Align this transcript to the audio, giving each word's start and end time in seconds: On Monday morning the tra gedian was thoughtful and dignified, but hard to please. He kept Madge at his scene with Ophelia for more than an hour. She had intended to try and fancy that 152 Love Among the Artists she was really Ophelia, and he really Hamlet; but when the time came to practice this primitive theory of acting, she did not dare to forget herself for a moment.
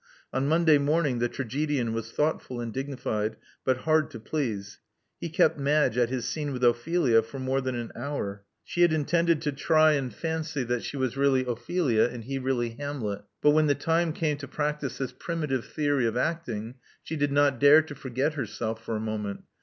On 0.33 0.47
Monday 0.47 0.79
morning 0.79 1.19
the 1.19 1.29
tra 1.29 1.45
gedian 1.45 1.93
was 1.93 2.11
thoughtful 2.11 2.59
and 2.59 2.73
dignified, 2.73 3.35
but 3.63 3.81
hard 3.85 4.09
to 4.09 4.19
please. 4.19 4.79
He 5.19 5.29
kept 5.29 5.59
Madge 5.59 5.95
at 5.95 6.09
his 6.09 6.25
scene 6.27 6.51
with 6.51 6.63
Ophelia 6.63 7.21
for 7.21 7.37
more 7.37 7.61
than 7.61 7.75
an 7.75 7.91
hour. 7.95 8.43
She 8.63 8.81
had 8.81 8.93
intended 8.93 9.43
to 9.43 9.51
try 9.51 9.91
and 9.91 10.11
fancy 10.11 10.63
that 10.63 10.81
152 10.81 10.97
Love 10.97 11.03
Among 11.03 11.43
the 11.43 11.49
Artists 11.51 11.65
she 11.67 11.67
was 11.67 11.77
really 11.77 11.97
Ophelia, 12.01 12.15
and 12.15 12.23
he 12.23 12.39
really 12.39 12.69
Hamlet; 12.83 13.21
but 13.43 13.51
when 13.51 13.67
the 13.67 13.75
time 13.75 14.11
came 14.11 14.37
to 14.37 14.47
practice 14.47 14.97
this 14.97 15.11
primitive 15.13 15.65
theory 15.65 16.07
of 16.07 16.17
acting, 16.17 16.73
she 17.03 17.15
did 17.15 17.31
not 17.31 17.59
dare 17.59 17.83
to 17.83 17.93
forget 17.93 18.33
herself 18.33 18.83
for 18.83 18.95
a 18.95 18.99
moment. 18.99 19.43